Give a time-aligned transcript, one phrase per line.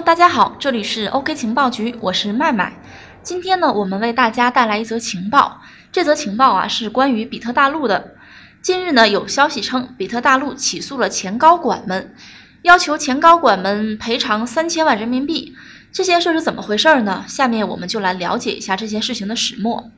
[0.00, 2.72] 大家好，这里是 OK 情报局，我是麦麦。
[3.22, 5.60] 今天呢，我们为大家带来一则情报。
[5.92, 8.14] 这则情报啊，是关于比特大陆的。
[8.62, 12.14] 近日呢，有消息称，比特大陆起诉了前高管们，
[12.62, 15.54] 要求前高管们赔偿三千万人民币。
[15.92, 17.24] 这件事是怎么回事呢？
[17.28, 19.90] 下面我们就来了解一下这件事情的始末。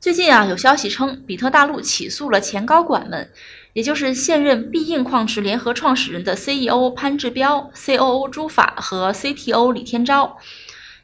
[0.00, 3.28] 最近啊，有消息称，比特大陆起诉了前高管们。
[3.72, 10.32] 也就是现任必应矿池联合创始人的 CEO 潘志彪、COO 朱法和 CTO 李天钊。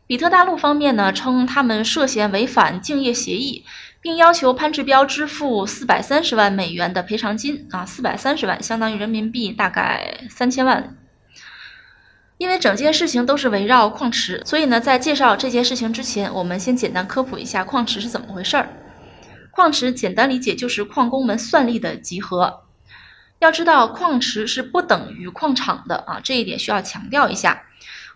[0.06, 3.64] 比特大陆方面呢称他们涉嫌违反竞业协议，
[4.00, 10.96] 并要求潘志彪支付四百三十万美元的赔偿金啊，四百三十万相当于人民币大概三千万。
[12.38, 18.68] 因为整件事情都是围绕矿池，所以呢，在介绍这件事情之前，我们先简单科普一下矿池是怎么回事儿。
[19.56, 22.64] 矿池简单理解就是矿工们算力的集合。
[23.38, 27.62] 要知道，矿池是不等于矿场的啊，这一点需要强调一下。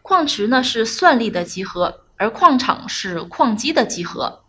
[0.02, 4.42] 矿池呢是算力的集合，而矿场是矿机的集合。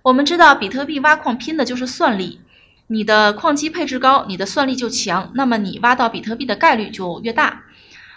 [0.00, 2.40] 我们知道，比特币挖矿拼的就是算力。
[2.86, 7.64] 你的矿机配置高，你的算力就强，那么你挖到比特币的概率就越大。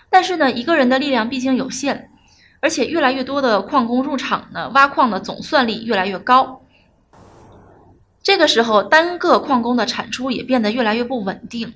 [0.09, 2.09] 但是呢，一个人的力量毕竟有限，
[2.61, 6.61] 而且越来越多的矿工入场呢，挖矿的总算力越来越高。
[8.28, 11.75] 这个时候，单个矿工的产出也变得越来越不稳定。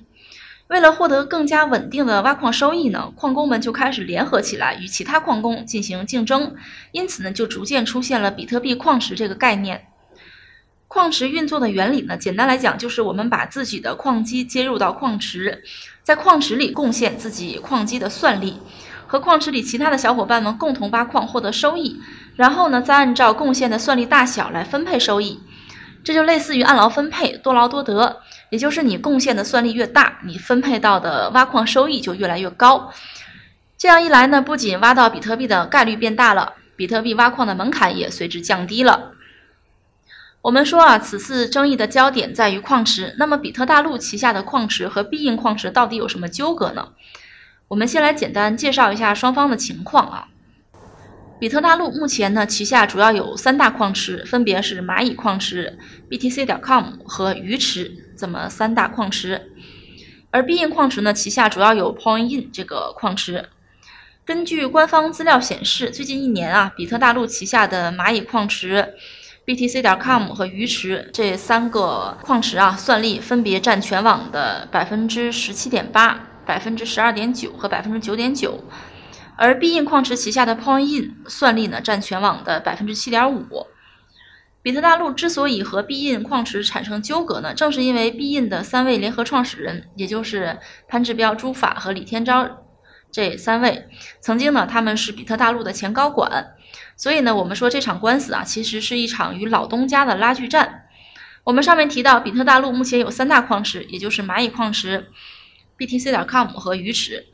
[0.68, 6.54] 为了获得更加稳定的挖矿收益呢，矿工们就开始联合起来，与其他矿工进行竞争。
[6.90, 9.86] 因此呢，就逐渐出现了比特币矿池这个概念。
[10.88, 15.64] 矿池运作的原理呢，简单来讲就是我们把自己的矿机接入到矿池，
[16.02, 18.58] 在矿池里贡献自己矿机的算力，
[19.06, 21.98] 和矿池里其他的小伙伴们共同挖矿获得收益，
[22.36, 25.40] 然后呢，再按照贡献的算力大小来分配收益。
[26.04, 32.92] 这就类似于按劳分配，多劳多得，也就是你贡献的算力越大，你分配到的挖矿收益就越来越高。
[33.78, 39.12] 这样一来呢，不仅挖到比特币的概率变大了，比特币挖矿的门槛也随之降低了。
[40.42, 43.14] 我们说啊，此次争议的焦点在于矿池。
[43.18, 46.88] 那么，比特大陆旗下的矿池和必应矿池到底有什么纠葛呢？
[47.68, 50.28] 我们先来简单介绍一下双方的情况啊。
[51.42, 55.76] 比特大陆目前呢，旗下主要有三大矿池，分别是蚂蚁矿池、
[56.08, 59.50] BTC 点 com 和鱼池这么三大矿池。
[60.30, 63.46] 而必应矿池呢，旗下主要有 PointIn 这个矿池。
[64.24, 68.94] 根据官方资料显示，最近一年啊，比特大陆旗下的蚂蚁矿池、
[69.44, 78.62] BTC 点 com 和鱼池这三个矿池啊，算力分别占全网的百分之十七点八、百分之十二点九和百分之九点九。
[79.36, 83.66] 而必应矿池旗下的 PointIn 算力呢，占全网的百分之七点五。
[84.62, 92.48] 比特大陆之所以和必应矿池产生纠葛呢，正是因为必应的三位联合创始人，也就是潘志彪、朱法和李天钊
[93.10, 93.88] 这三位，
[94.20, 96.52] 曾经呢他们是比特大陆的前高管，
[96.96, 100.84] 所以呢我们说这场官司啊，其实是一场与老东家的拉锯战。
[101.42, 105.10] 我们上面提到，比特大陆目前有三大矿池，也就是蚂蚁矿池、
[105.76, 107.26] BTC 点 com 和鱼池。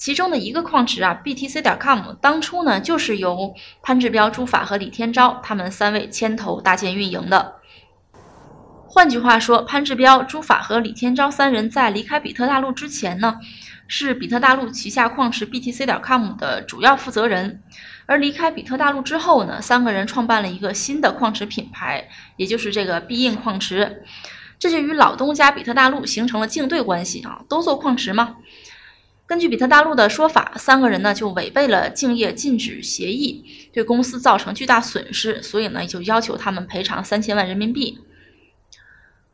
[0.00, 7.56] 其中的一个矿池啊，BTC 点 com，当初呢就是由潘志彪、朱法和李天钊他们三位牵头搭建运营的。
[8.86, 13.40] 换句话说，潘志彪、朱法和李天钊三人在离开比特大陆之前呢，
[13.88, 17.62] 是比特大陆旗下矿池 BTC 点 com 的主要负责人。
[18.06, 22.08] 而离开比特大陆之后呢，三个人创办了一个新的矿池品牌，
[22.38, 24.02] 也就是这个必应矿池。
[24.58, 28.36] 这就与老东家比特大陆形成了竞对关系啊，都做矿池嘛。
[29.30, 38.00] 根据比特大陆的说法，三个人呢就违背了竞业禁止协议，对公司造成巨大损失，所以呢就要求他们赔偿三千万人民币。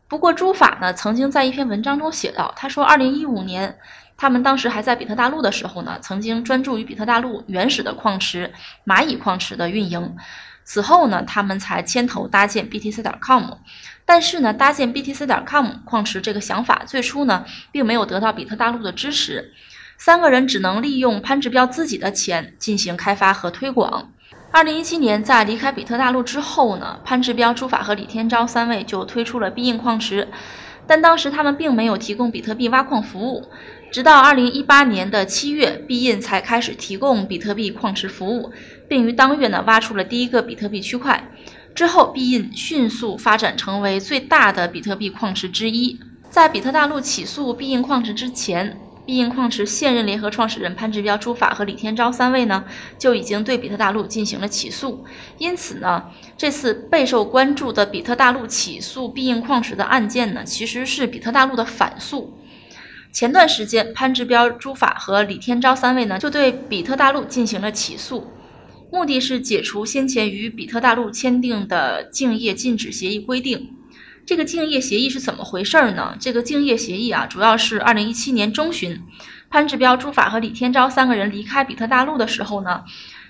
[0.07, 3.79] 不过朱法呢曾经在一篇文章中写道，他说，二零一五年
[4.19, 8.53] 他们当时还在比特大陆的时候呢，曾经专注于比特大陆原始的矿池
[8.85, 10.15] 蚂蚁矿池的运营，
[10.63, 13.45] 此后呢他们才牵头搭建 BTC.com，。
[14.05, 19.55] 但是呢，搭建 BTC.com 矿池这个想法最初呢并没有得到比特大陆的支持。
[19.99, 24.11] 三个人只能利用潘志彪自己的钱进行开发和推广。
[24.53, 30.29] 二零一七年，在离开比特大陆之后呢，潘志彪、朱法和李天钊三位就推出了必应矿池，
[30.87, 33.45] 但当时他们并没有提供比特币挖矿服务。
[33.91, 38.53] 直到二零一八年的七月，必应才开始提供比特币矿池服务，
[38.89, 41.31] 并于当月呢挖出了第一个比特币区块。
[41.75, 45.99] 之后，必应迅速发展成为最大的比特币矿池之一。
[46.31, 48.79] 在比特大陆起诉必应矿池之前。
[49.07, 52.65] 必应矿池现任联合创始人潘志彪、朱法和李天钊三位呢，
[52.99, 55.05] 就已经对比特大陆进行了起诉。
[55.39, 62.37] 因此呢，这次备受关注的比特大陆起诉必应矿池的案件呢，其实是比特大陆的反诉。
[63.13, 68.27] 前段时间，潘志彪、朱法和李天钊三位呢就对比特大陆进行了起诉，
[68.91, 73.71] 目的是解除先前与比特大陆签订的竞业禁止协议规定。
[74.27, 76.17] 这个竞业协议是怎么回事儿呢？
[76.19, 79.01] 这个竞业协议啊，主要是二零一七年中旬，
[79.49, 82.83] 潘志彪、朱法和李天钊三个人离开比特大陆的时候呢。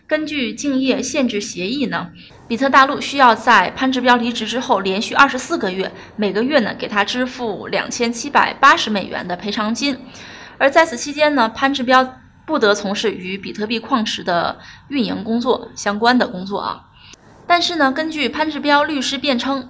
[0.09, 2.09] 根据竞业限制协议呢，
[2.49, 9.99] 比特大陆需要在潘志彪离职之后连续二十四个月，每个月呢给他支付两千七百八十美元的赔偿金，
[10.57, 16.85] 而在此期间呢，潘志彪不得从事与比特币矿池的运营工作相关的工作啊。
[17.49, 19.69] 但是呢，根据潘志彪律师辩称，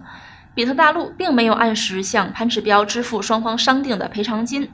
[0.56, 4.70] 比特大陆并没有按时向潘志彪支付双方商定的赔偿金。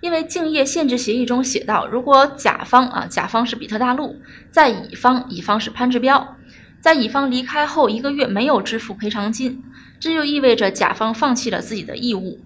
[0.00, 4.20] 因为竞业限制协议中写道，如果甲方啊，甲方是比特大陆，
[4.52, 6.36] 在乙方，乙方是潘志彪，
[6.80, 9.64] 在乙方离开后一个月没有支付赔偿金，
[9.98, 12.38] 这就意味着甲方放弃了自己的义务。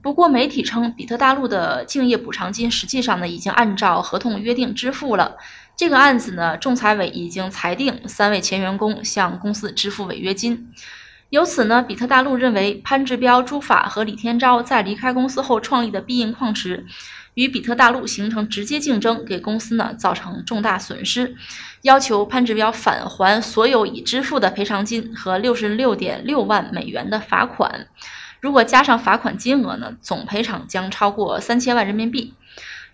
[0.00, 5.36] 不过媒体称，比特大陆的竞业补偿金实际上呢，已经按照合同约定支付了。
[5.76, 10.72] 这个案子呢，仲裁委已经裁定三位前员工向公司支付违约金。
[11.30, 16.86] 由此呢，比特大陆认为潘志彪、朱法和李天钊在离开公司后创立的必应矿池，
[17.34, 21.34] 与比特大陆形成直接竞争，给公司呢造成重大损失，
[21.82, 27.88] 要求潘志彪返还所有已支付的赔偿金和六十六点六万美元的罚款。
[28.40, 32.34] 如果加上罚款金额呢，总赔偿将超过三千万人民币。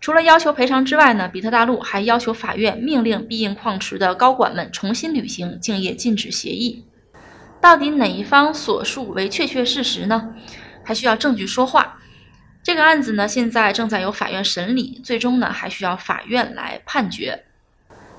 [0.01, 6.85] 除了要求赔偿之外呢，比特大陆还要求法院命令必应矿池的高管们重新履行竞业禁止协议。
[7.63, 10.35] 到底哪一方所述为确确事实呢？
[10.85, 12.01] 还需要证据说话。
[12.61, 17.45] 这个案子呢，现在正在由法院审理，最终呢，还需要法院来判决。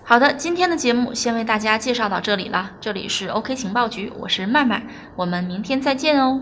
[0.05, 2.71] 好的，今天的节目先为大家介绍到这里了。
[2.79, 4.83] 这里是 OK 情报局，我是麦麦，
[5.17, 6.41] 我们明天再见哦。